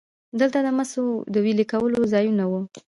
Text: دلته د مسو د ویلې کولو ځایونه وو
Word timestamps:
دلته 0.39 0.59
د 0.65 0.67
مسو 0.77 1.05
د 1.33 1.35
ویلې 1.45 1.65
کولو 1.71 1.99
ځایونه 2.13 2.43
وو 2.47 2.61